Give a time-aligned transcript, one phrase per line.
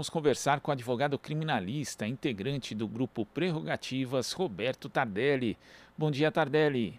[0.00, 5.58] Vamos conversar com o advogado criminalista, integrante do grupo Prerrogativas, Roberto Tardelli.
[5.94, 6.98] Bom dia, Tardelli.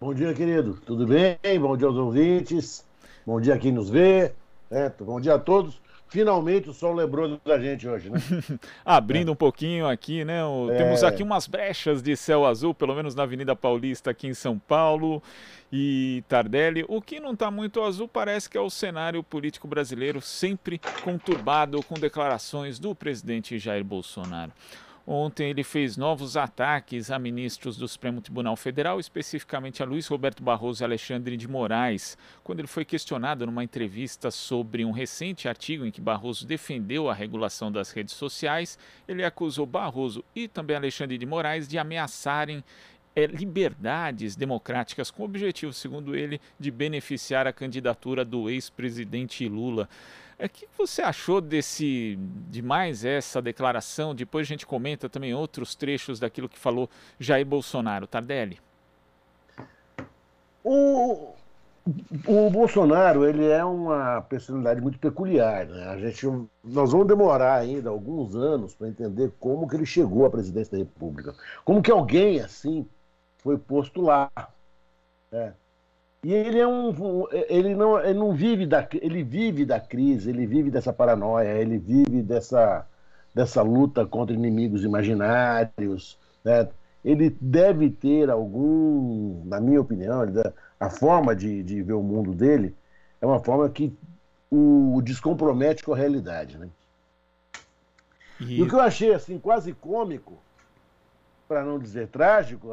[0.00, 0.80] Bom dia, querido.
[0.86, 1.36] Tudo bem?
[1.58, 2.86] Bom dia aos ouvintes.
[3.26, 4.32] Bom dia a quem nos vê.
[4.70, 5.82] É, bom dia a todos.
[6.12, 8.20] Finalmente o sol lembrou da gente hoje, né?
[8.84, 9.32] Abrindo é.
[9.32, 10.44] um pouquinho aqui, né?
[10.44, 10.76] O, é.
[10.76, 14.58] Temos aqui umas brechas de céu azul, pelo menos na Avenida Paulista aqui em São
[14.58, 15.22] Paulo
[15.72, 16.84] e Tardelli.
[16.86, 21.82] O que não está muito azul parece que é o cenário político brasileiro sempre conturbado
[21.82, 24.52] com declarações do presidente Jair Bolsonaro.
[25.06, 30.42] Ontem ele fez novos ataques a ministros do Supremo Tribunal Federal, especificamente a Luiz Roberto
[30.42, 35.84] Barroso e Alexandre de Moraes, quando ele foi questionado numa entrevista sobre um recente artigo
[35.84, 38.78] em que Barroso defendeu a regulação das redes sociais.
[39.08, 42.62] Ele acusou Barroso e também Alexandre de Moraes de ameaçarem
[43.14, 49.88] é, liberdades democráticas com o objetivo, segundo ele, de beneficiar a candidatura do ex-presidente Lula.
[50.42, 52.18] O é, que você achou desse
[52.50, 54.12] de mais essa declaração?
[54.12, 56.90] Depois a gente comenta também outros trechos daquilo que falou
[57.20, 58.08] Jair Bolsonaro.
[58.08, 58.58] Tardelli.
[60.64, 61.32] O,
[62.26, 65.64] o Bolsonaro ele é uma personalidade muito peculiar.
[65.66, 65.84] Né?
[65.84, 66.26] A gente,
[66.64, 70.78] nós vamos demorar ainda alguns anos para entender como que ele chegou à presidência da
[70.78, 71.36] República.
[71.64, 72.84] Como que alguém assim
[73.38, 74.28] foi posto lá.
[75.30, 75.54] Né?
[76.24, 80.46] E ele é um, ele não, ele não vive da, ele vive da crise, ele
[80.46, 82.86] vive dessa paranoia, ele vive dessa,
[83.34, 86.68] dessa luta contra inimigos imaginários, né?
[87.04, 90.22] Ele deve ter algum, na minha opinião,
[90.78, 92.72] a forma de, de ver o mundo dele
[93.20, 93.92] é uma forma que
[94.48, 96.68] o, o descompromete com a realidade, né?
[98.38, 98.60] E...
[98.60, 100.40] e o que eu achei assim quase cômico,
[101.48, 102.68] para não dizer trágico,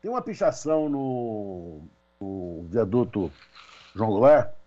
[0.00, 1.82] tem uma pichação no,
[2.20, 3.30] no viaduto
[3.94, 4.58] João Goulart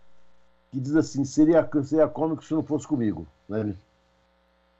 [0.72, 3.28] que diz assim: seria, seria cômico se não fosse comigo.
[3.48, 3.76] Né?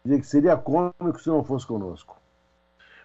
[0.04, 2.18] Dizia que seria cômico se não fosse conosco.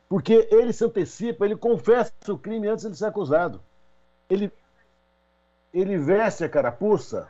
[0.08, 3.60] Porque ele se antecipa, ele confessa o crime antes de ser acusado.
[4.30, 4.52] Ele,
[5.74, 7.28] ele veste a carapuça.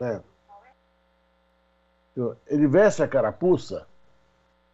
[0.00, 0.20] Né?
[2.48, 3.86] Ele veste a carapuça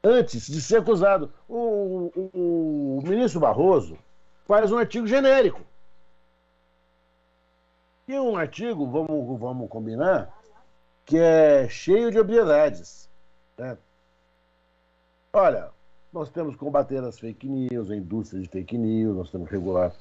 [0.03, 1.31] antes de ser acusado.
[1.47, 3.99] O, o, o ministro Barroso
[4.47, 5.61] faz um artigo genérico.
[8.09, 10.35] E um artigo, vamos, vamos combinar,
[11.05, 13.07] que é cheio de obviedades.
[13.59, 13.77] Né?
[15.31, 15.69] Olha,
[16.11, 19.55] nós temos que combater as fake news, a indústria de fake news, nós temos que
[19.55, 19.93] regular.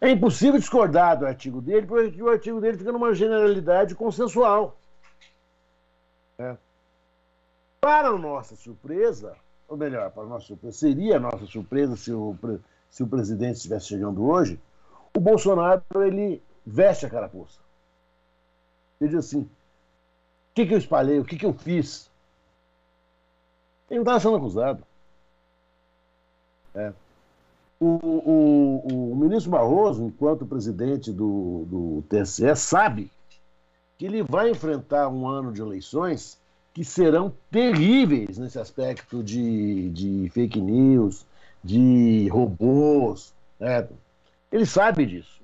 [0.00, 4.78] É impossível discordar do artigo dele, porque o artigo dele fica numa generalidade consensual.
[6.38, 6.56] Né?
[7.78, 9.36] Para nossa surpresa,
[9.68, 12.34] ou melhor, para nossa surpresa, seria nossa surpresa se o,
[12.88, 14.58] se o presidente estivesse chegando hoje,
[15.14, 17.58] o Bolsonaro ele veste a carapuça.
[19.00, 19.48] Ele diz assim: o
[20.54, 22.10] que, que eu espalhei, o que, que eu fiz?
[23.90, 24.82] Ele não estava sendo acusado.
[26.74, 26.92] É.
[27.78, 33.10] O, o, o, ministro Barroso, enquanto presidente do, do TSE, sabe
[33.98, 36.38] que ele vai enfrentar um ano de eleições
[36.72, 41.26] que serão terríveis nesse aspecto de, de fake news,
[41.62, 43.34] de robôs.
[43.58, 43.86] Né?
[44.50, 45.41] Ele sabe disso.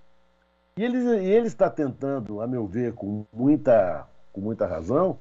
[0.79, 5.19] E ele, e ele está tentando, a meu ver, com muita, com muita razão,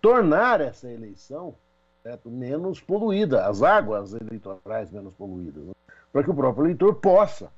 [0.00, 1.56] tornar essa eleição
[2.02, 2.30] certo?
[2.30, 5.72] menos poluída, as águas eleitorais menos poluídas, né?
[6.12, 7.50] para que o próprio eleitor possa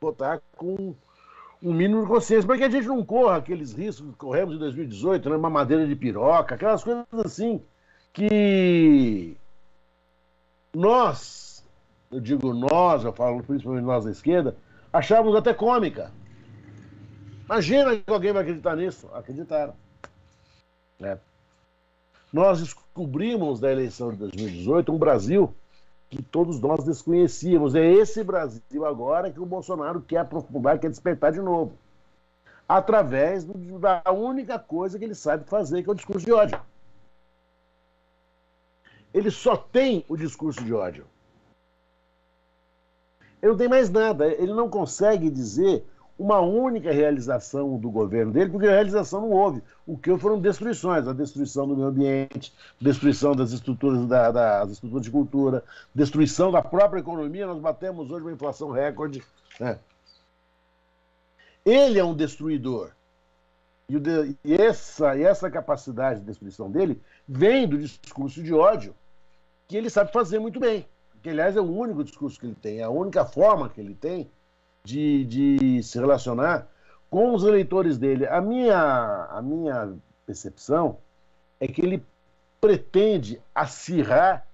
[0.00, 0.94] votar com
[1.62, 4.58] um mínimo de consciência, para que a gente não corra aqueles riscos que corremos em
[4.58, 5.36] 2018, né?
[5.36, 7.62] uma madeira de piroca, aquelas coisas assim
[8.12, 9.36] que
[10.74, 11.64] nós
[12.10, 14.56] eu digo nós, eu falo principalmente nós da esquerda,
[14.92, 16.12] achávamos até cômica.
[17.46, 19.08] Imagina que alguém vai acreditar nisso.
[19.14, 19.74] Acreditaram.
[21.00, 21.16] É.
[22.32, 25.54] Nós descobrimos da eleição de 2018 um Brasil
[26.10, 27.74] que todos nós desconhecíamos.
[27.74, 31.72] É esse Brasil agora que o Bolsonaro quer aprofundar, quer despertar de novo.
[32.68, 36.60] Através do, da única coisa que ele sabe fazer, que é o discurso de ódio.
[39.14, 41.06] Ele só tem o discurso de ódio.
[43.40, 44.26] Ele não tem mais nada.
[44.26, 45.86] Ele não consegue dizer
[46.18, 49.62] uma única realização do governo dele, porque a realização não houve.
[49.86, 55.04] O que foram destruições, a destruição do meio ambiente, destruição das estruturas, da, das estruturas
[55.04, 55.62] de cultura,
[55.94, 57.46] destruição da própria economia.
[57.46, 59.22] Nós batemos hoje uma inflação recorde.
[59.60, 59.78] Né?
[61.64, 62.92] Ele é um destruidor.
[63.88, 68.94] E, de, e, essa, e essa capacidade de destruição dele vem do discurso de ódio,
[69.68, 70.86] que ele sabe fazer muito bem
[71.26, 73.96] que aliás é o único discurso que ele tem, é a única forma que ele
[73.96, 74.30] tem
[74.86, 76.68] de, de se relacionar
[77.10, 78.24] com os eleitores dele.
[78.26, 79.92] A minha, a minha
[80.24, 80.98] percepção
[81.58, 82.04] é que ele
[82.60, 84.46] pretende acirrar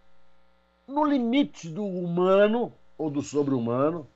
[0.87, 4.07] no limite do humano ou do sobre-humano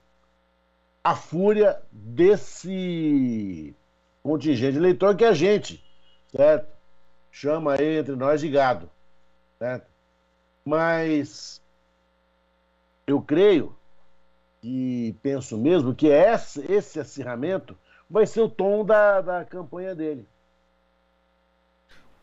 [1.05, 3.75] a fúria desse
[4.23, 5.85] contingente eleitor que a gente,
[6.35, 6.67] certo?
[7.31, 8.91] Chama aí entre nós de gado,
[9.59, 9.87] certo?
[10.65, 11.61] Mas
[13.07, 13.77] eu creio
[14.69, 17.77] e penso mesmo que esse, esse acirramento
[18.11, 20.27] vai ser o tom da, da campanha dele.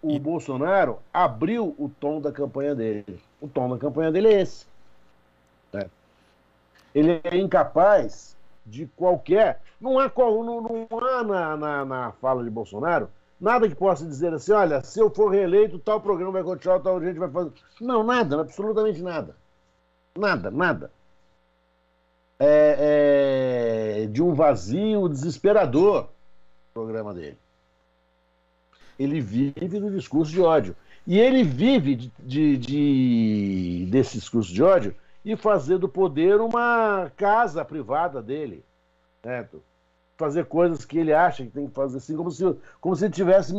[0.02, 0.20] O e...
[0.20, 3.18] Bolsonaro abriu o tom da campanha dele.
[3.40, 4.66] O tom da campanha dele é esse.
[5.72, 5.90] Né?
[6.94, 8.36] Ele é incapaz
[8.66, 9.62] de qualquer.
[9.80, 13.10] Não há, não, não há na, na, na, fala de Bolsonaro
[13.40, 17.02] nada que possa dizer assim: olha, se eu for reeleito, tal programa vai continuar, tal
[17.02, 17.54] gente vai fazer.
[17.80, 19.34] Não, nada, absolutamente nada.
[20.18, 20.92] Nada, nada.
[22.40, 27.38] É, é, de um vazio desesperador o programa dele.
[28.98, 30.76] Ele vive do discurso de ódio.
[31.06, 34.96] E ele vive de, de, de, desse discurso de ódio
[35.26, 38.64] e fazer do poder uma casa privada dele.
[39.24, 39.64] Certo?
[40.16, 42.44] Fazer coisas que ele acha que tem que fazer, assim, como se,
[42.80, 43.56] como se ele estivesse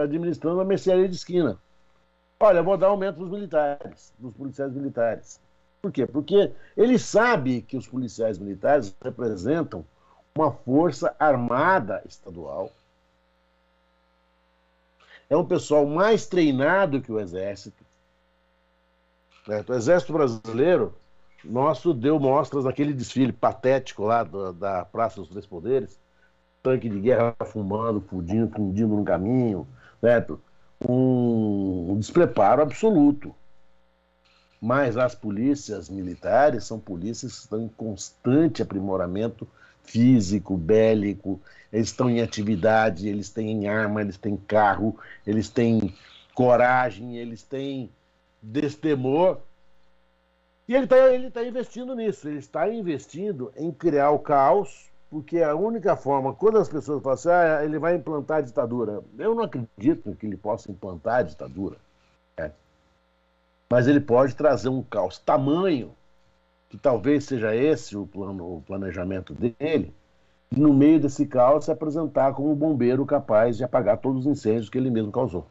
[0.00, 1.58] administrando uma mercearia de esquina.
[2.38, 5.40] Olha, vou dar aumento para os militares, dos policiais militares.
[5.82, 6.06] Por quê?
[6.06, 9.84] Porque ele sabe que os policiais militares representam
[10.34, 12.70] uma força armada estadual
[15.30, 17.84] é um pessoal mais treinado que o Exército.
[19.46, 19.70] Certo?
[19.70, 20.92] O Exército Brasileiro,
[21.44, 25.98] nosso, deu mostras naquele desfile patético lá da, da Praça dos Três Poderes,
[26.62, 29.66] tanque de guerra fumando, fundindo, fundindo no caminho,
[30.00, 30.40] certo?
[30.86, 33.34] Um, um despreparo absoluto.
[34.60, 39.48] Mas as polícias militares são polícias que estão em constante aprimoramento
[39.82, 41.40] físico, bélico,
[41.72, 44.96] eles estão em atividade, eles têm arma, eles têm carro,
[45.26, 45.94] eles têm
[46.34, 47.90] coragem, eles têm
[48.42, 49.38] destemor.
[50.66, 55.42] E ele está ele tá investindo nisso, ele está investindo em criar o caos, porque
[55.42, 59.34] a única forma, quando as pessoas falam assim, ah, ele vai implantar a ditadura, eu
[59.34, 61.76] não acredito que ele possa implantar a ditadura.
[63.70, 65.92] Mas ele pode trazer um caos tamanho,
[66.68, 69.94] que talvez seja esse o, plano, o planejamento dele,
[70.50, 74.68] no meio desse caos, se apresentar como um bombeiro capaz de apagar todos os incêndios
[74.68, 75.46] que ele mesmo causou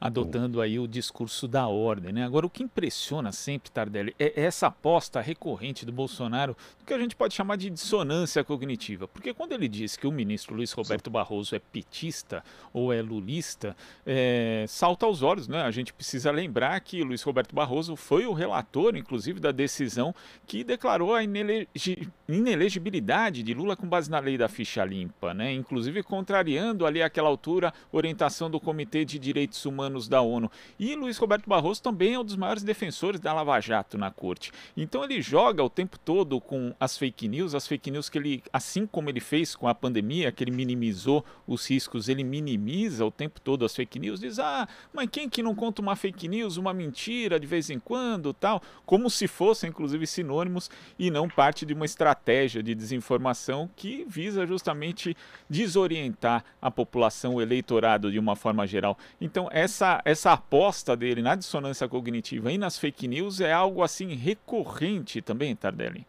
[0.00, 2.12] adotando aí o discurso da ordem.
[2.12, 2.24] Né?
[2.24, 6.98] Agora, o que impressiona sempre, Tardelli, é essa aposta recorrente do Bolsonaro do que a
[6.98, 9.06] gente pode chamar de dissonância cognitiva.
[9.06, 12.42] Porque quando ele diz que o ministro Luiz Roberto Barroso é petista
[12.72, 13.76] ou é lulista,
[14.06, 15.46] é, salta aos olhos.
[15.46, 15.60] Né?
[15.60, 20.14] A gente precisa lembrar que Luiz Roberto Barroso foi o relator, inclusive, da decisão
[20.46, 25.52] que declarou a inelegibilidade de Lula com base na lei da ficha limpa, né?
[25.52, 30.50] inclusive contrariando ali àquela altura orientação do Comitê de Direitos Humanos anos da ONU.
[30.78, 34.52] E Luiz Roberto Barroso também é um dos maiores defensores da Lava Jato na corte.
[34.76, 38.42] Então ele joga o tempo todo com as fake news, as fake news que ele,
[38.52, 43.10] assim como ele fez com a pandemia, que ele minimizou os riscos, ele minimiza o
[43.10, 46.56] tempo todo as fake news, diz: "Ah, mas quem que não conta uma fake news,
[46.56, 51.66] uma mentira de vez em quando, tal?", como se fossem inclusive sinônimos e não parte
[51.66, 55.16] de uma estratégia de desinformação que visa justamente
[55.48, 58.96] desorientar a população, o eleitorado de uma forma geral.
[59.20, 63.82] Então essa essa, essa aposta dele na dissonância cognitiva e nas fake news é algo
[63.82, 66.06] assim recorrente também, Tardelli?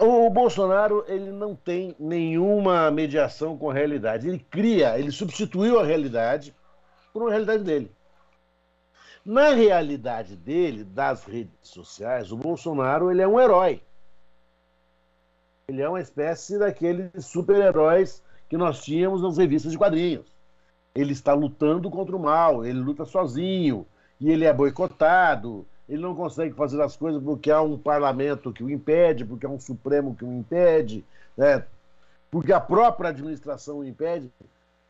[0.00, 4.28] O Bolsonaro ele não tem nenhuma mediação com a realidade.
[4.28, 6.54] Ele cria, ele substituiu a realidade
[7.12, 7.90] por uma realidade dele.
[9.24, 13.82] Na realidade dele, das redes sociais, o Bolsonaro ele é um herói.
[15.66, 20.37] Ele é uma espécie daqueles super-heróis que nós tínhamos nas revistas de quadrinhos
[20.94, 23.86] ele está lutando contra o mal, ele luta sozinho,
[24.20, 28.62] e ele é boicotado, ele não consegue fazer as coisas porque há um parlamento que
[28.62, 31.04] o impede, porque há um Supremo que o impede,
[31.36, 31.64] né?
[32.30, 34.30] porque a própria administração o impede.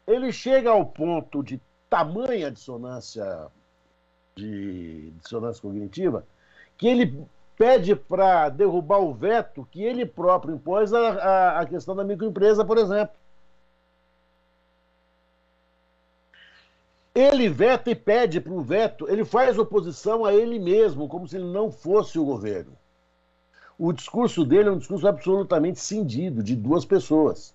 [0.07, 3.47] Ele chega ao ponto de tamanha dissonância,
[4.35, 6.25] de dissonância cognitiva
[6.77, 7.27] que ele
[7.57, 13.15] pede para derrubar o veto que ele próprio impôs à, questão da microempresa, por exemplo.
[17.19, 21.35] Ele veta e pede para o veto, ele faz oposição a ele mesmo, como se
[21.35, 22.79] ele não fosse o governo.
[23.77, 27.53] O discurso dele é um discurso absolutamente cindido, de duas pessoas.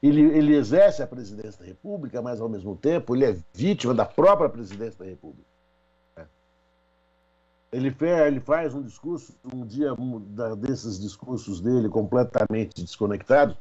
[0.00, 4.04] Ele, ele exerce a presidência da República, mas ao mesmo tempo ele é vítima da
[4.04, 5.48] própria presidência da República.
[7.72, 10.20] Ele, faz um discurso, um dia um
[10.56, 13.56] desses discursos dele completamente desconectado,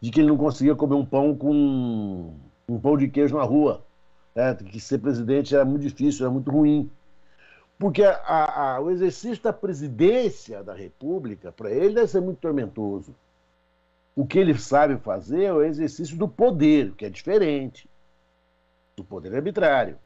[0.00, 2.34] de que ele não conseguia comer um pão com
[2.68, 3.84] um pão de queijo na rua.
[4.34, 6.90] né, que ser presidente era muito difícil, era muito ruim.
[7.78, 13.14] Porque a, a, o exercício da presidência da República, para ele, deve ser muito tormentoso.
[14.16, 17.88] O que ele sabe fazer é o exercício do poder, que é diferente
[18.96, 19.98] do poder arbitrário.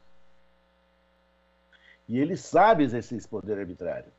[2.07, 4.11] E ele sabe exercer esse poder arbitrário.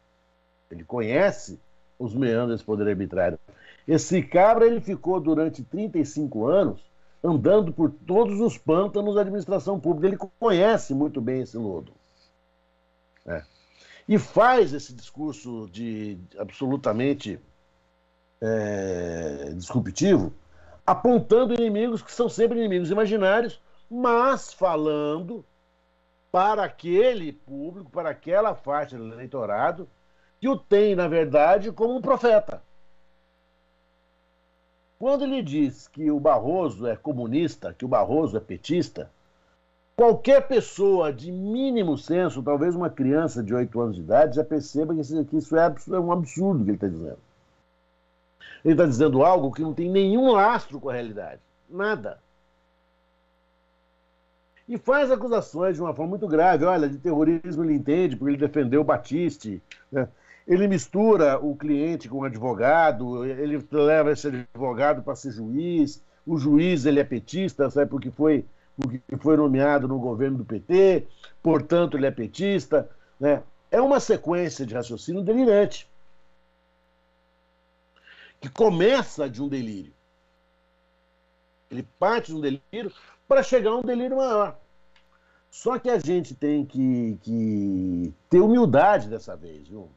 [0.70, 1.58] Ele conhece
[1.98, 3.38] os meandros desse poder arbitrário.
[3.86, 6.89] Esse cabra ele ficou durante 35 anos
[7.22, 10.08] andando por todos os pântanos da administração pública.
[10.08, 11.92] Ele conhece muito bem esse lodo.
[13.26, 13.42] É.
[14.08, 17.38] E faz esse discurso de absolutamente
[18.40, 20.32] é, disruptivo,
[20.86, 25.44] apontando inimigos que são sempre inimigos imaginários, mas falando
[26.32, 29.88] para aquele público, para aquela faixa do eleitorado,
[30.40, 32.62] que o tem, na verdade, como um profeta.
[35.00, 39.10] Quando ele diz que o Barroso é comunista, que o Barroso é petista,
[39.96, 44.94] qualquer pessoa de mínimo senso, talvez uma criança de 8 anos de idade, já perceba
[44.94, 45.00] que
[45.38, 47.18] isso é, é um absurdo que ele está dizendo.
[48.62, 51.40] Ele está dizendo algo que não tem nenhum lastro com a realidade.
[51.66, 52.18] Nada.
[54.68, 56.66] E faz acusações de uma forma muito grave.
[56.66, 59.62] Olha, de terrorismo ele entende, porque ele defendeu o Batiste.
[59.90, 60.06] Né?
[60.50, 66.02] Ele mistura o cliente com o advogado, ele leva esse advogado para ser juiz.
[66.26, 68.44] O juiz ele é petista, sabe, porque foi,
[68.76, 71.06] porque foi nomeado no governo do PT,
[71.40, 72.90] portanto ele é petista.
[73.20, 73.44] Né?
[73.70, 75.88] É uma sequência de raciocínio delirante
[78.40, 79.92] que começa de um delírio.
[81.70, 82.92] Ele parte de um delírio
[83.28, 84.58] para chegar a um delírio maior.
[85.48, 89.88] Só que a gente tem que, que ter humildade dessa vez, viu?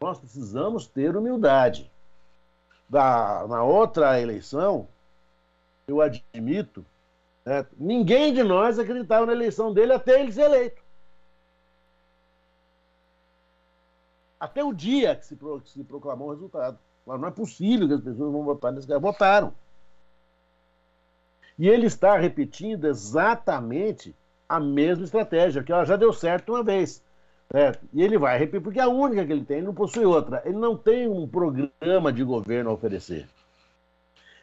[0.00, 1.90] Nós precisamos ter humildade.
[2.88, 4.88] Da, na outra eleição,
[5.86, 6.84] eu admito,
[7.44, 10.82] né, ninguém de nós acreditava na eleição dele até ele ser eleito.
[14.40, 16.78] Até o dia que se, pro, que se proclamou o resultado.
[17.04, 19.00] Mas não é possível que as pessoas vão votar nesse cara.
[19.00, 19.52] Votaram.
[21.58, 24.14] E ele está repetindo exatamente
[24.48, 27.02] a mesma estratégia, que ela já deu certo uma vez.
[27.50, 27.88] Certo?
[27.94, 30.42] E ele vai repetir, porque é a única que ele tem, ele não possui outra.
[30.44, 33.26] Ele não tem um programa de governo a oferecer.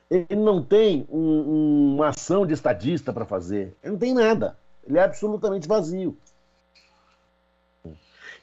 [0.09, 3.75] Ele não tem um, uma ação de estadista para fazer.
[3.83, 4.57] Ele não tem nada.
[4.83, 6.17] Ele é absolutamente vazio.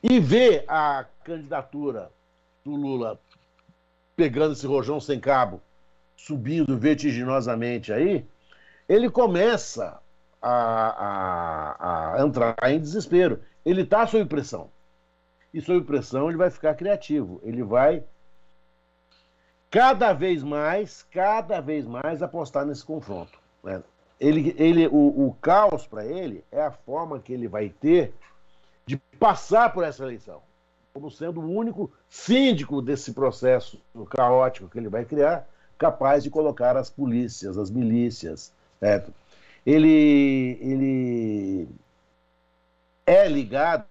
[0.02, 2.10] E ver a candidatura
[2.64, 3.18] do Lula
[4.16, 5.60] pegando esse rojão sem cabo,
[6.16, 8.24] subindo vertiginosamente aí,
[8.88, 10.01] ele começa
[10.42, 13.40] a, a, a entrar em desespero.
[13.64, 14.68] Ele está sob pressão.
[15.54, 17.40] E sob pressão ele vai ficar criativo.
[17.44, 18.02] Ele vai
[19.70, 23.38] cada vez mais, cada vez mais apostar nesse confronto.
[23.62, 23.82] Né?
[24.18, 28.12] Ele, ele, o, o caos para ele é a forma que ele vai ter
[28.84, 30.42] de passar por essa eleição
[30.92, 33.80] como sendo o único síndico desse processo
[34.10, 38.52] caótico que ele vai criar, capaz de colocar as polícias, as milícias.
[38.78, 39.12] Certo?
[39.64, 41.68] Ele, ele
[43.06, 43.84] é ligado,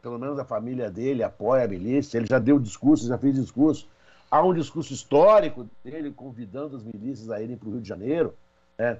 [0.00, 3.88] pelo menos a família dele apoia a milícia, ele já deu discurso, já fez discurso.
[4.30, 8.34] Há um discurso histórico dele convidando as milícias a irem para o Rio de Janeiro.
[8.78, 8.98] Né?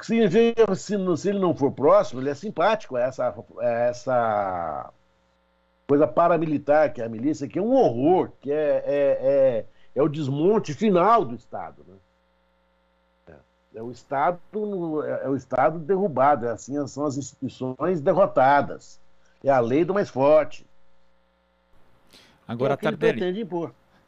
[0.00, 4.92] Significa, se, se ele não for próximo, ele é simpático a essa, a essa
[5.86, 10.02] coisa paramilitar, que é a milícia, que é um horror, que é, é, é, é
[10.02, 11.84] o desmonte final do Estado.
[11.86, 11.94] Né?
[13.74, 14.38] É, o Estado
[15.04, 19.00] é, é o Estado derrubado, é assim são as instituições derrotadas.
[19.42, 20.66] É a lei do mais forte.
[22.46, 23.48] Agora, é Tardelli,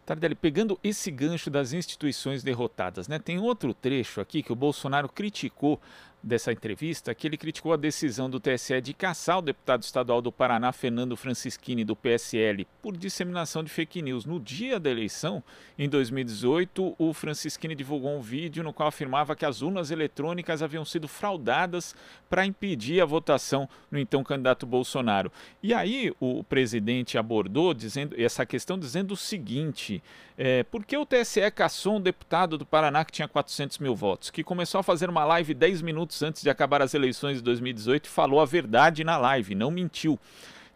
[0.05, 3.19] Tardelli, pegando esse gancho das instituições derrotadas, né?
[3.19, 5.81] Tem outro trecho aqui que o Bolsonaro criticou
[6.25, 10.33] dessa entrevista que ele criticou a decisão do TSE de caçar o deputado estadual do
[10.33, 14.25] Paraná, Fernando Francischini, do PSL, por disseminação de fake news.
[14.25, 15.43] No dia da eleição,
[15.79, 20.85] em 2018, o Francischini divulgou um vídeo no qual afirmava que as urnas eletrônicas haviam
[20.85, 21.95] sido fraudadas
[22.31, 25.31] para impedir a votação no então candidato Bolsonaro.
[25.63, 30.03] E aí o presidente abordou dizendo essa questão dizendo o seguinte:
[30.37, 34.31] é, por que o TSE caçou um deputado do Paraná que tinha 400 mil votos,
[34.31, 38.09] que começou a fazer uma live 10 minutos antes de acabar as eleições de 2018
[38.09, 40.19] falou a verdade na live, não mentiu.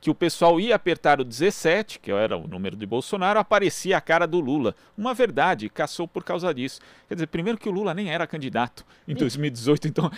[0.01, 4.01] Que o pessoal ia apertar o 17, que era o número de Bolsonaro, aparecia a
[4.01, 4.75] cara do Lula.
[4.97, 6.81] Uma verdade, caçou por causa disso.
[7.09, 10.11] Quer dizer, primeiro que o Lula nem era candidato em 2018, então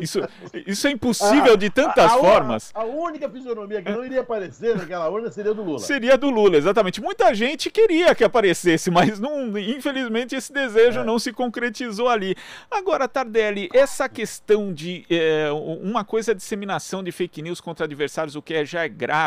[0.00, 0.20] isso,
[0.66, 2.70] isso é impossível de tantas a, a, formas.
[2.74, 5.78] A, a única fisionomia que não iria aparecer naquela urna seria do Lula.
[5.78, 7.00] Seria do Lula, exatamente.
[7.00, 11.04] Muita gente queria que aparecesse, mas não, infelizmente esse desejo é.
[11.04, 12.34] não se concretizou ali.
[12.70, 17.84] Agora, Tardelli, essa questão de é, uma coisa é a disseminação de fake news contra
[17.84, 19.19] adversários, o que é, já é grave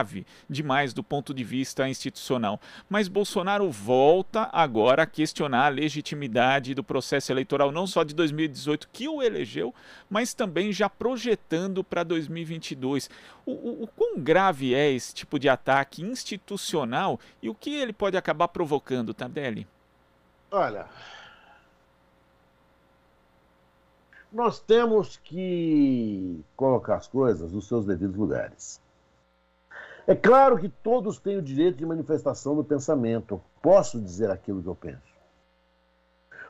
[0.50, 2.60] demais do ponto de vista institucional.
[2.90, 8.90] Mas Bolsonaro volta agora a questionar a legitimidade do processo eleitoral, não só de 2018,
[8.92, 9.74] que o elegeu,
[10.10, 13.10] mas também já projetando para 2022.
[13.46, 17.94] O, o, o quão grave é esse tipo de ataque institucional e o que ele
[17.94, 19.68] pode acabar provocando, Tardelli?
[20.50, 20.88] Olha,
[24.34, 28.82] nós temos que colocar as coisas nos seus devidos lugares.
[30.06, 33.42] É claro que todos têm o direito de manifestação do pensamento.
[33.62, 35.14] Posso dizer aquilo que eu penso.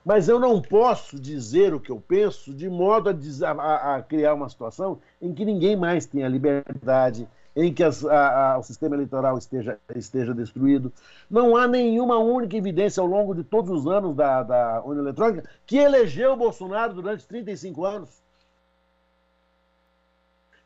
[0.04, 4.34] Mas eu não posso dizer o que eu penso de modo a, a, a criar
[4.34, 9.38] uma situação em que ninguém mais tenha liberdade, em que as, a, o sistema eleitoral
[9.38, 10.92] esteja, esteja destruído.
[11.30, 15.48] Não há nenhuma única evidência ao longo de todos os anos da, da União Eletrônica
[15.66, 18.22] que elegeu Bolsonaro durante 35 anos.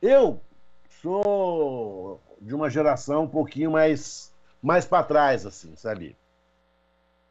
[0.02, 0.40] Eu
[1.02, 6.16] sou de uma geração um pouquinho mais, mais para trás, assim, sabe?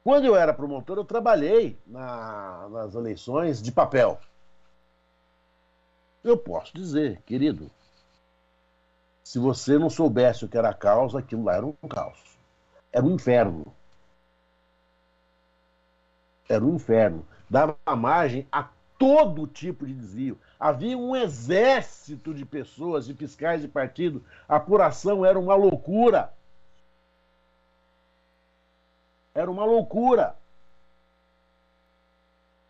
[0.03, 4.21] Quando eu era promotor, eu trabalhei na, nas eleições de papel.
[6.23, 7.71] Eu posso dizer, querido,
[9.23, 12.19] se você não soubesse o que era a causa, aquilo lá era um caos.
[12.93, 13.67] Era um inferno.
[16.49, 17.27] Era um inferno.
[17.51, 18.63] Dava margem a
[18.99, 20.39] todo tipo de desvio.
[20.59, 24.25] Havia um exército de pessoas, de fiscais de partido.
[24.49, 26.33] A apuração era uma loucura.
[29.35, 30.37] Era uma loucura.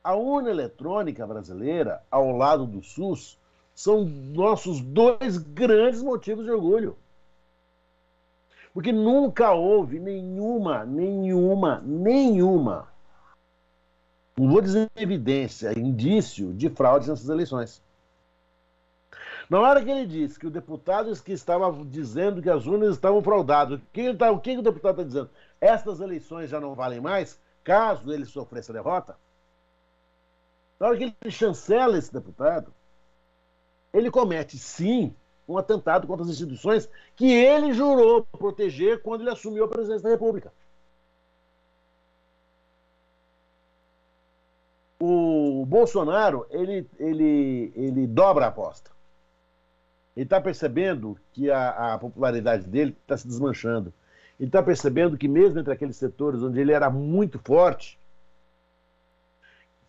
[0.02, 3.38] A urna eletrônica brasileira, ao lado do SUS,
[3.74, 6.96] são nossos dois grandes motivos de orgulho.
[8.72, 12.88] Porque nunca houve nenhuma, nenhuma, nenhuma,
[14.38, 17.82] não vou dizer evidência, indício de fraude nessas eleições.
[19.48, 23.22] Na hora que ele disse que o deputado que estava dizendo que as urnas estavam
[23.22, 25.30] fraudadas, o que, tá, o, que o deputado está dizendo?
[25.60, 29.16] Estas eleições já não valem mais, caso ele sofresse a derrota.
[30.78, 32.74] Na hora que ele chancela esse deputado,
[33.94, 35.14] ele comete, sim,
[35.48, 40.10] um atentado contra as instituições que ele jurou proteger quando ele assumiu a presidência da
[40.10, 40.52] República.
[44.98, 48.90] O Bolsonaro, ele, ele, ele dobra a aposta.
[50.16, 53.92] Ele está percebendo que a, a popularidade dele está se desmanchando.
[54.40, 57.98] Ele está percebendo que mesmo entre aqueles setores onde ele era muito forte,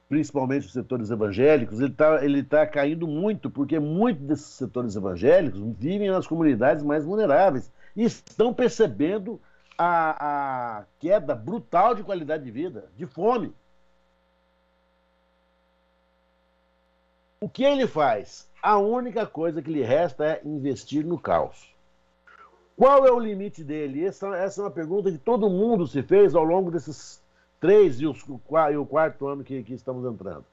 [0.09, 5.59] principalmente os setores evangélicos, ele está ele tá caindo muito, porque muitos desses setores evangélicos
[5.77, 9.39] vivem nas comunidades mais vulneráveis e estão percebendo
[9.77, 13.53] a, a queda brutal de qualidade de vida, de fome.
[17.39, 18.47] O que ele faz?
[18.61, 21.71] A única coisa que lhe resta é investir no caos.
[22.75, 24.05] Qual é o limite dele?
[24.05, 27.21] Essa, essa é uma pergunta que todo mundo se fez ao longo desses
[27.59, 28.23] três e, os,
[28.71, 30.45] e o quarto ano que, que estamos entrando.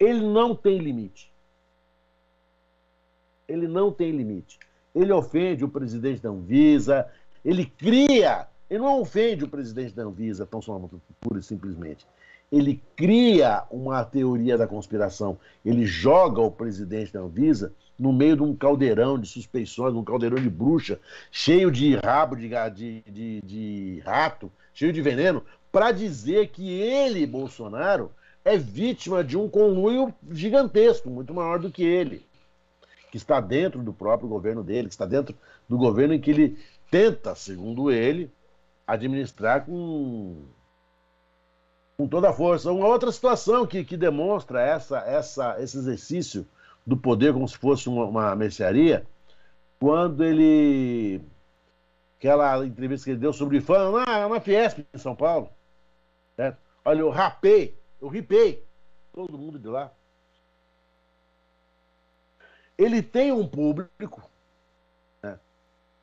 [0.00, 1.30] Ele não tem limite.
[3.46, 4.58] Ele não tem limite.
[4.94, 7.10] Ele ofende o presidente da Anvisa,
[7.44, 10.80] ele cria, ele não ofende o presidente da Anvisa, tão só
[11.20, 12.06] pura e simplesmente.
[12.54, 15.36] Ele cria uma teoria da conspiração.
[15.64, 20.40] Ele joga o presidente da Anvisa no meio de um caldeirão de suspeições, um caldeirão
[20.40, 21.00] de bruxa,
[21.32, 27.26] cheio de rabo de, de, de, de rato, cheio de veneno, para dizer que ele,
[27.26, 28.12] Bolsonaro,
[28.44, 32.24] é vítima de um conluio gigantesco, muito maior do que ele,
[33.10, 35.34] que está dentro do próprio governo dele, que está dentro
[35.68, 38.30] do governo em que ele tenta, segundo ele,
[38.86, 40.36] administrar com,
[41.96, 42.72] com toda a força.
[42.72, 46.46] Uma outra situação que, que demonstra essa, essa, esse exercício
[46.86, 49.06] do poder como se fosse uma, uma mercearia,
[49.78, 51.22] quando ele.
[52.18, 55.50] Aquela entrevista que ele deu sobre o na, na Fiesp, em São Paulo.
[56.36, 56.58] Certo?
[56.84, 58.64] Olha, eu rapei, eu ripei
[59.12, 59.92] todo mundo de lá.
[62.76, 64.22] Ele tem um público.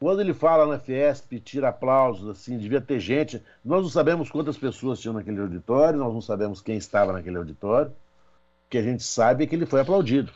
[0.02, 3.40] Quando ele fala na Fiesp, tira aplausos, assim, devia ter gente.
[3.64, 7.92] Nós não sabemos quantas pessoas tinham naquele auditório, nós não sabemos quem estava naquele auditório.
[7.92, 10.32] O que a gente sabe é que ele foi aplaudido.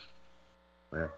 [0.92, 1.10] Né?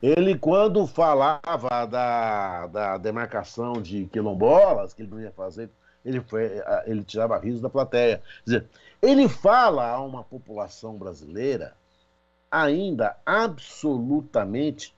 [0.00, 5.68] Ele, quando falava da, da demarcação de quilombolas, que ele não ia fazer,
[6.02, 6.50] ele, foi,
[6.86, 8.16] ele tirava riso da plateia.
[8.16, 8.68] Quer dizer,
[9.02, 11.74] ele fala a uma população brasileira
[12.50, 14.96] ainda absolutamente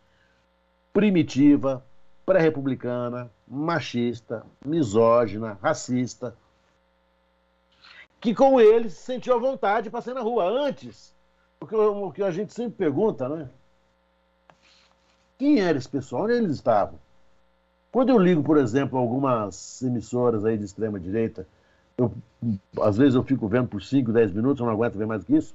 [0.92, 1.84] primitiva,
[2.24, 6.34] pré-republicana, machista, misógina, racista,
[8.20, 10.44] que com ele se sentiu à vontade para sair na rua.
[10.44, 11.12] Antes,
[11.60, 13.48] o que, o que a gente sempre pergunta, né?
[15.38, 16.24] Quem era esse pessoal?
[16.24, 16.98] Onde eles estavam?
[17.90, 21.46] Quando eu ligo, por exemplo, algumas emissoras aí de extrema direita,
[21.98, 22.12] eu,
[22.80, 25.36] às vezes eu fico vendo por 5, 10 minutos, eu não aguento ver mais que
[25.36, 25.54] isso.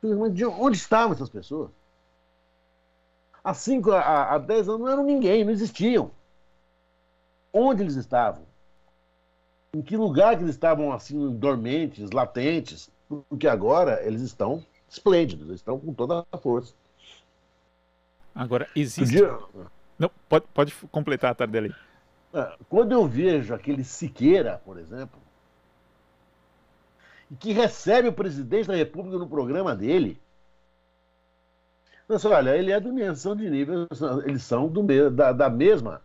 [0.00, 1.70] Mas de onde estavam essas pessoas?
[3.44, 6.10] Há 5, há 10 anos não eram ninguém, não existiam.
[7.52, 8.42] Onde eles estavam?
[9.74, 12.90] Em que lugar que eles estavam assim, dormentes, latentes?
[13.28, 16.72] Porque agora eles estão esplêndidos, eles estão com toda a força.
[18.34, 19.20] Agora, existe.
[19.98, 21.74] Não, pode, pode completar, Tardelli.
[22.32, 25.20] É, quando eu vejo aquele Siqueira, por exemplo,
[27.38, 30.20] que recebe o presidente da República no programa dele,
[32.08, 33.86] Nossa, olha, ele é do são de nível,
[34.26, 36.02] eles são do, da, da mesma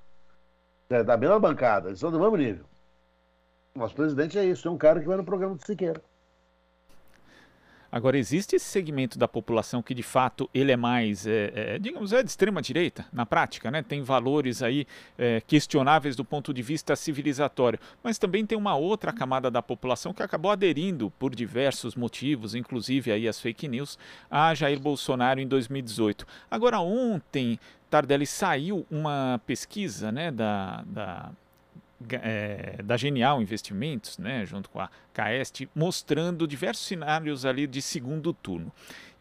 [0.90, 2.66] é, da mesma bancada, eles são do mesmo nível.
[3.76, 6.02] Nosso presidente é isso, é um cara que vai no programa do Siqueira.
[7.92, 12.14] Agora, existe esse segmento da população que, de fato, ele é mais, é, é, digamos,
[12.14, 13.82] é de extrema direita, na prática, né?
[13.82, 14.86] Tem valores aí
[15.18, 17.80] é, questionáveis do ponto de vista civilizatório.
[18.04, 23.12] Mas também tem uma outra camada da população que acabou aderindo, por diversos motivos, inclusive
[23.12, 23.98] aí as fake news,
[24.30, 26.28] a Jair Bolsonaro em 2018.
[26.52, 31.32] Agora, ontem, Tardelli, saiu uma pesquisa né, da, da
[32.22, 38.34] é, da Genial Investimentos, né, junto com a Caest, mostrando diversos cenários ali de segundo
[38.34, 38.72] turno.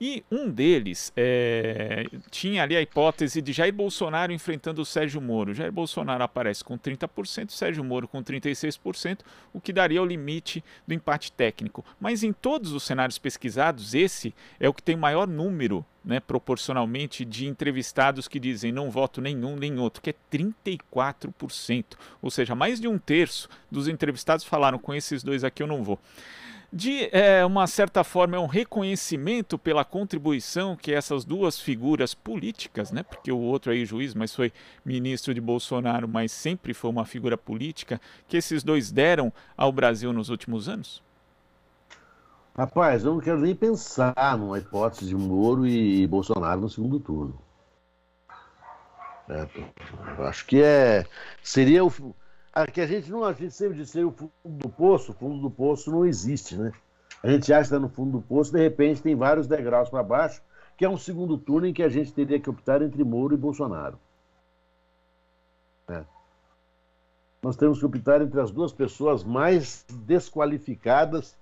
[0.00, 5.52] E um deles é, tinha ali a hipótese de Jair Bolsonaro enfrentando o Sérgio Moro.
[5.52, 9.20] Jair Bolsonaro aparece com 30%, Sérgio Moro com 36%,
[9.52, 11.84] o que daria o limite do empate técnico.
[11.98, 17.23] Mas em todos os cenários pesquisados, esse é o que tem maior número né, proporcionalmente
[17.23, 21.85] de entrevistados que dizem não voto nenhum nem outro, que é 34%.
[22.23, 25.85] Ou seja, mais de um terço dos entrevistados falaram com esses dois aqui eu não
[25.85, 25.99] vou
[26.73, 32.92] de é, uma certa forma é um reconhecimento pela contribuição que essas duas figuras políticas,
[32.92, 34.53] né, porque o outro aí juiz, mas foi
[34.85, 40.12] ministro de Bolsonaro, mas sempre foi uma figura política, que esses dois deram ao Brasil
[40.12, 41.03] nos últimos anos?
[42.59, 47.40] Rapaz, eu não quero nem pensar numa hipótese de Moro e Bolsonaro no segundo turno.
[49.29, 49.47] É,
[50.25, 51.07] acho que é
[51.40, 51.92] seria o
[52.73, 55.49] que a gente não, a gente sempre disse o fundo do poço, o fundo do
[55.49, 56.73] poço não existe, né?
[57.23, 60.03] A gente acha que está no fundo do poço, de repente tem vários degraus para
[60.03, 60.42] baixo,
[60.77, 63.37] que é um segundo turno em que a gente teria que optar entre Moro e
[63.37, 64.01] Bolsonaro.
[65.90, 66.03] É.
[67.40, 71.37] Nós temos que optar entre as duas pessoas mais desqualificadas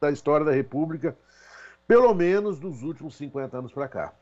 [0.00, 1.16] da história da República,
[1.86, 4.12] pelo menos dos últimos 50 anos para cá.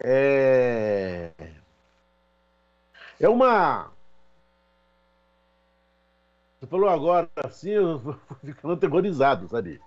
[0.00, 1.32] É...
[3.18, 3.90] é uma
[6.60, 8.00] você falou agora assim, eu
[8.40, 9.80] fui ficando aterrorizado, sabe?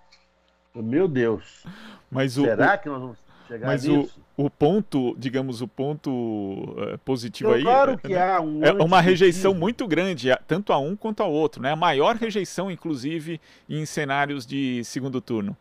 [0.73, 1.65] Meu Deus.
[2.09, 3.19] Mas o, Será que nós vamos
[3.51, 4.21] chegar mas nisso?
[4.37, 7.63] O, o ponto, digamos, o ponto uh, positivo então, aí.
[7.63, 8.21] Claro que né?
[8.21, 8.63] há um.
[8.63, 11.71] É uma rejeição muito grande, tanto a um quanto ao outro, né?
[11.71, 15.55] A maior rejeição, inclusive, em cenários de segundo turno.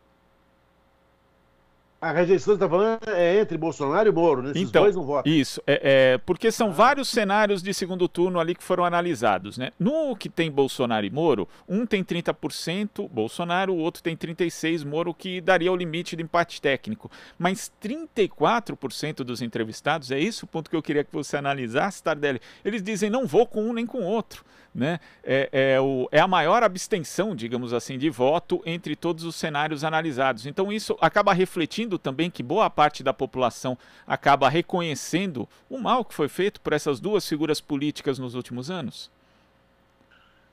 [2.01, 5.31] A rejeição que está falando é entre Bolsonaro e Moro, nesses então, dois não votam.
[5.31, 6.71] Isso, é, é, porque são ah.
[6.71, 9.55] vários cenários de segundo turno ali que foram analisados.
[9.55, 9.71] Né?
[9.79, 15.13] No que tem Bolsonaro e Moro, um tem 30% Bolsonaro, o outro tem 36% Moro,
[15.13, 17.11] que daria o limite de empate técnico.
[17.37, 22.41] Mas 34% dos entrevistados, é isso o ponto que eu queria que você analisasse, Tardelli,
[22.65, 26.19] eles dizem não vou com um nem com o outro né, é, é, o, é
[26.19, 30.45] a maior abstenção, digamos assim, de voto entre todos os cenários analisados.
[30.45, 36.13] Então isso acaba refletindo também que boa parte da população acaba reconhecendo o mal que
[36.13, 39.11] foi feito por essas duas figuras políticas nos últimos anos.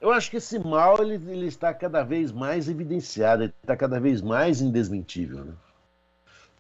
[0.00, 3.98] Eu acho que esse mal ele, ele está cada vez mais evidenciado, ele está cada
[3.98, 5.44] vez mais indesmentível.
[5.44, 5.52] Né?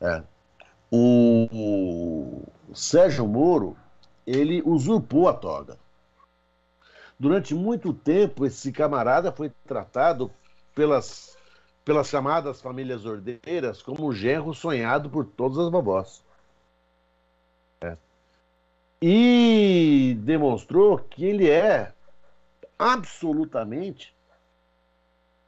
[0.00, 0.22] É.
[0.90, 3.76] O, o Sérgio Moro
[4.26, 5.76] ele usurpou a toga.
[7.18, 10.30] Durante muito tempo, esse camarada foi tratado
[10.72, 11.36] pelas,
[11.84, 16.22] pelas chamadas famílias ordeiras como o genro sonhado por todas as vovós.
[17.80, 17.96] É.
[19.02, 21.92] E demonstrou que ele é
[22.78, 24.14] absolutamente.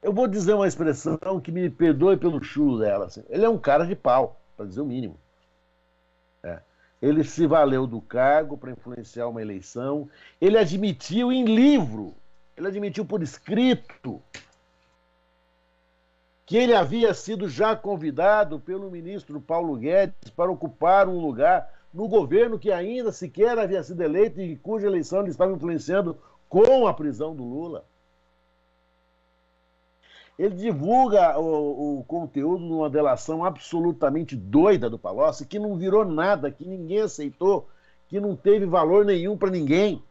[0.01, 3.05] Eu vou dizer uma expressão que me perdoe pelo chulo dela.
[3.05, 5.17] Assim, ele é um cara de pau, para dizer o mínimo.
[7.01, 10.07] Ele se valeu do cargo para influenciar uma eleição,
[10.39, 12.13] ele admitiu em livro,
[12.55, 14.21] ele admitiu por escrito
[16.45, 22.07] que ele havia sido já convidado pelo ministro Paulo Guedes para ocupar um lugar no
[22.07, 26.17] governo que ainda sequer havia sido eleito e cuja eleição ele estava influenciando
[26.49, 27.85] com a prisão do Lula.
[30.39, 36.51] Ele divulga o, o conteúdo numa delação absolutamente doida do Palocci, que não virou nada,
[36.51, 37.67] que ninguém aceitou,
[38.07, 40.01] que não teve valor nenhum para ninguém.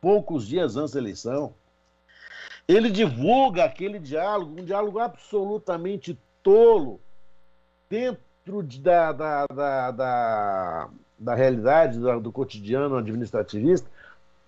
[0.00, 1.54] Poucos dias antes da eleição.
[2.66, 7.00] Ele divulga aquele diálogo, um diálogo absolutamente tolo,
[7.88, 13.90] dentro de, da, da, da, da, da realidade do, do cotidiano administrativista,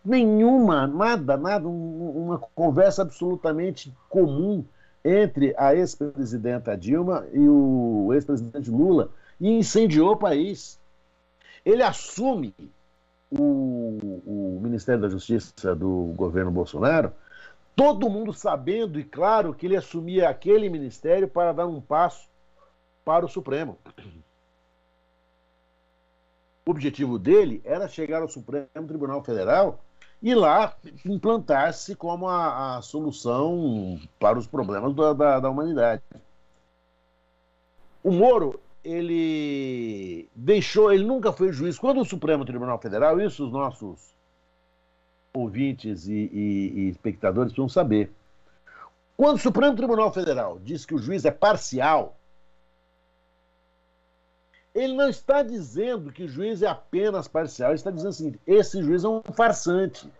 [0.05, 4.65] nenhuma, nada, nada, uma conversa absolutamente comum
[5.05, 9.11] entre a ex-presidenta Dilma e o ex-presidente Lula
[9.41, 10.79] e incendiou o país.
[11.65, 12.55] Ele assume
[13.31, 17.13] o, o, Ministério da Justiça do governo Bolsonaro,
[17.75, 22.29] todo mundo sabendo e claro que ele assumia aquele ministério para dar um passo
[23.05, 23.79] para o Supremo.
[26.67, 29.83] O objetivo dele era chegar ao Supremo Tribunal Federal
[30.23, 36.03] e lá implantar-se como a, a, solução para os problemas da, da, da humanidade.
[38.03, 41.79] O Moro, ele deixou, ele nunca foi juiz.
[41.79, 44.15] Quando o Supremo Tribunal Federal, isso os nossos
[45.33, 48.13] ouvintes e, e, e espectadores precisam saber.
[49.17, 52.17] Quando o Supremo Tribunal Federal diz que o juiz é parcial,
[54.75, 58.41] ele não está dizendo que o juiz é apenas parcial, ele está dizendo o seguinte:
[58.47, 60.11] esse juiz é um farsante.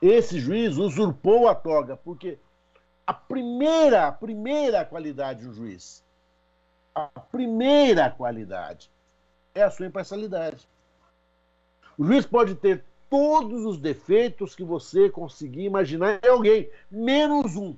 [0.00, 2.38] Esse juiz usurpou a toga, porque
[3.06, 6.04] a primeira, a primeira qualidade do juiz,
[6.94, 8.90] a primeira qualidade
[9.54, 10.68] é a sua imparcialidade.
[11.98, 17.76] O juiz pode ter todos os defeitos que você conseguir imaginar em alguém, menos um.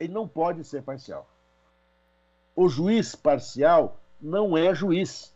[0.00, 1.28] Ele não pode ser parcial.
[2.54, 5.34] O juiz parcial não é juiz.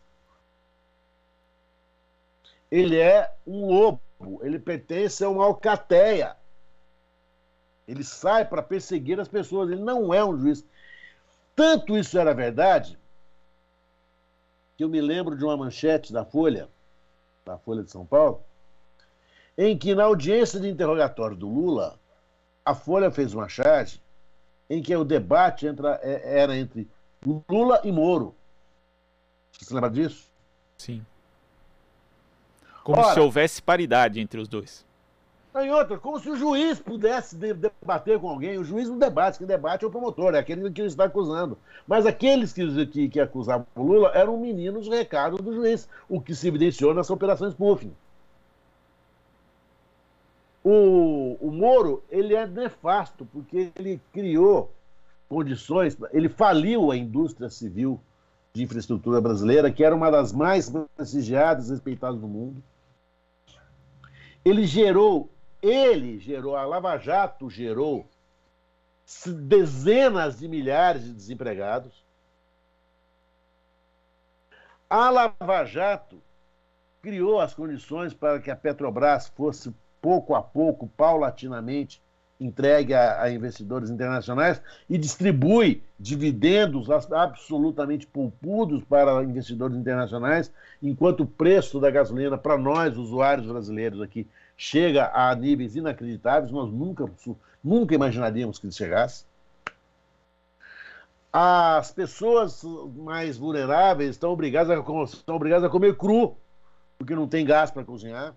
[2.69, 4.01] Ele é um lobo,
[4.41, 6.35] ele pertence a uma alcateia.
[7.87, 10.65] Ele sai para perseguir as pessoas, ele não é um juiz.
[11.55, 12.99] Tanto isso era verdade,
[14.77, 16.69] que eu me lembro de uma manchete da Folha,
[17.43, 18.43] da Folha de São Paulo,
[19.57, 21.97] em que na audiência de interrogatório do Lula,
[22.63, 24.01] a Folha fez uma charge
[24.69, 26.87] em que o debate é, era entre
[27.25, 28.35] Lula e Moro.
[29.51, 30.29] Você se lembra disso?
[30.77, 31.05] Sim.
[32.83, 34.85] Como Ora, se houvesse paridade entre os dois.
[35.55, 38.59] Em outra, como se o juiz pudesse debater com alguém.
[38.59, 41.57] O juiz não debate, quem debate é o promotor, é aquele que está acusando.
[41.87, 46.35] Mas aqueles que, que, que acusavam o Lula eram meninos recados do juiz, o que
[46.35, 47.93] se evidenciou nessa operação spoofing.
[50.63, 54.71] O, o Moro, ele é nefasto, porque ele criou
[55.27, 58.01] condições, ele faliu a indústria civil
[58.53, 62.63] de infraestrutura brasileira, que era uma das mais prestigiadas e respeitadas do mundo.
[64.43, 65.29] Ele gerou,
[65.61, 68.07] ele gerou, a Lava Jato gerou
[69.25, 72.03] dezenas de milhares de desempregados.
[74.89, 76.21] A Lava Jato
[77.01, 82.01] criou as condições para que a Petrobras fosse pouco a pouco, paulatinamente,
[82.39, 91.25] entregue a, a, investidores internacionais e distribui dividendos absolutamente pulpudos para investidores internacionais, enquanto o
[91.25, 97.09] preço da gasolina para nós, usuários brasileiros aqui, chega a níveis inacreditáveis, nós nunca,
[97.63, 99.25] nunca imaginaríamos que ele chegasse.
[101.31, 102.63] As pessoas
[102.95, 106.35] mais vulneráveis estão obrigadas a, estão obrigadas a comer cru,
[106.97, 108.33] porque não tem gás para cozinhar.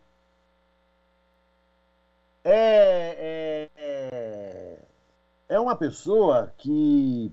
[2.43, 3.80] É, é,
[5.51, 7.31] é uma pessoa que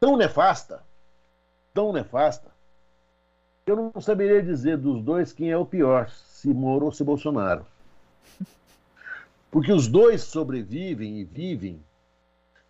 [0.00, 0.82] tão nefasta,
[1.74, 2.50] tão nefasta,
[3.66, 7.66] eu não saberia dizer dos dois quem é o pior, se Moro ou se Bolsonaro.
[9.52, 11.84] Porque os dois sobrevivem e vivem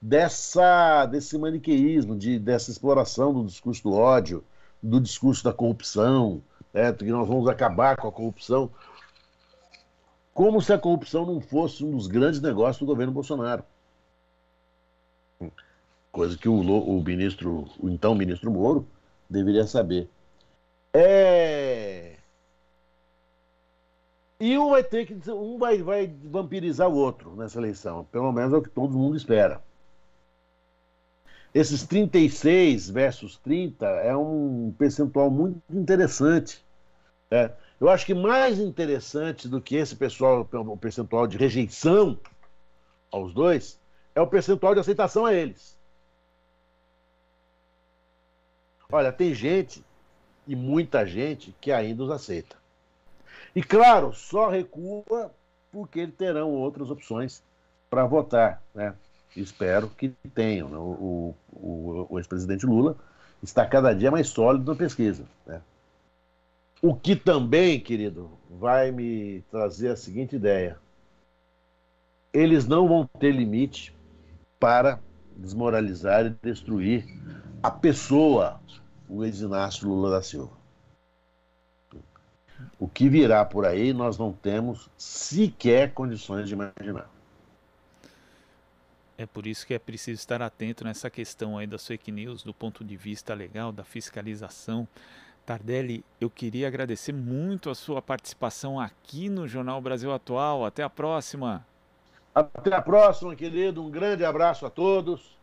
[0.03, 4.43] dessa, desse maniqueísmo, de, dessa exploração do discurso do ódio,
[4.83, 6.43] do discurso da corrupção,
[6.75, 8.69] é, que nós vamos acabar com a corrupção
[10.39, 13.65] como se a corrupção não fosse um dos grandes negócios do governo Bolsonaro.
[16.13, 18.87] Coisa que o, o ministro, o então ministro Moro,
[19.29, 20.09] deveria saber.
[20.95, 22.19] É...
[24.39, 28.05] E um vai ter que um vai, vai vampirizar o outro nessa eleição.
[28.05, 29.61] Pelo menos é o que todo mundo espera.
[31.53, 36.65] Esses 36 versus 30 é um percentual muito interessante.
[37.29, 37.51] Né?
[37.81, 42.19] Eu acho que mais interessante do que esse pessoal, o percentual de rejeição
[43.11, 43.79] aos dois,
[44.15, 45.79] é o percentual de aceitação a eles.
[48.91, 49.85] Olha, tem gente,
[50.47, 52.57] e muita gente, que ainda os aceita.
[53.55, 55.31] E claro, só recua
[55.71, 57.43] porque terão outras opções
[57.89, 58.63] para votar.
[58.75, 58.95] Né?
[59.37, 60.69] Espero que tenham.
[60.69, 60.79] Né?
[60.79, 62.97] O, o, o ex-presidente Lula
[63.43, 65.25] está cada dia mais sólido na pesquisa.
[65.47, 65.61] Né?
[66.81, 70.79] O que também, querido, vai me trazer a seguinte ideia:
[72.33, 73.95] eles não vão ter limite
[74.61, 75.01] para
[75.37, 77.05] desmoralizar e destruir
[77.63, 78.61] a pessoa,
[79.09, 80.57] o ex-Inácio Lula da Silva.
[82.79, 87.09] O que virá por aí nós não temos sequer condições de imaginar.
[89.17, 92.55] É por isso que é preciso estar atento nessa questão aí das fake news, do
[92.55, 94.87] ponto de vista legal, da fiscalização.
[95.49, 100.67] Tardelli, eu queria agradecer muito a sua participação aqui no Jornal Brasil Atual.
[100.67, 101.67] Até a próxima.
[102.35, 103.83] Até a próxima, querido.
[103.83, 105.39] Um grande abraço a todos.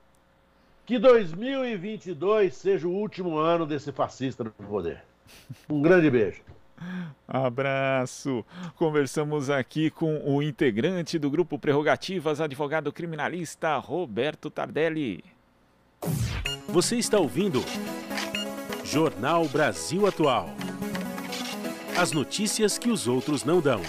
[0.85, 5.01] Que 2022 seja o último ano desse fascista no poder.
[5.67, 6.43] Um grande beijo.
[7.27, 8.45] Abraço.
[8.75, 15.23] Conversamos aqui com o integrante do grupo Prerrogativas, advogado criminalista Roberto Tardelli.
[16.69, 17.59] Você está ouvindo
[18.85, 20.47] Jornal Brasil Atual.
[21.97, 23.81] As notícias que os outros não dão.